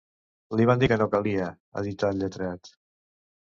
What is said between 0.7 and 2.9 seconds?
dir que no calia”, ha dit el lletrat.